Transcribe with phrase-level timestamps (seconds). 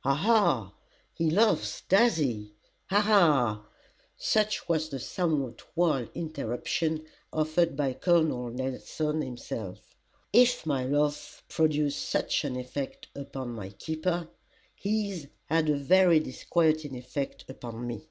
[0.00, 0.12] "Ha!
[0.14, 0.72] Ha!
[1.14, 2.52] he laughs does he
[2.86, 3.00] Ha!
[3.00, 3.64] Ha!"
[4.18, 8.24] such was the somewhat wild interruption offered by Col.
[8.24, 9.94] Nelson himself.
[10.32, 14.26] If my laugh produced such an effect upon my keeper,
[14.74, 18.08] his had a very disquieting effect upon me.